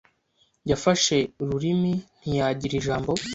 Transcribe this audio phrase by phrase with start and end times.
[0.69, 3.11] Yafashe ururimi ntiyagira ijambo.